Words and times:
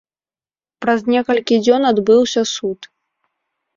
Праз 0.85 0.99
некалькі 1.13 1.55
дзён 1.67 1.81
адбыўся 1.93 2.41
суд. 2.55 2.79